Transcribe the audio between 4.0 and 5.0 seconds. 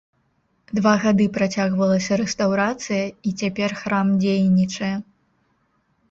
дзейнічае.